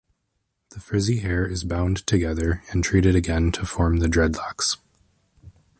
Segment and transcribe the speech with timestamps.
[0.71, 4.77] The frizzy hair is bound together and treated again to form the dreadlocks.